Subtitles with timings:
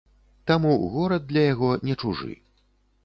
[0.51, 2.33] Таму горад для яго не чужы.